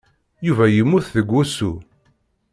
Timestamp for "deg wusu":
1.15-1.71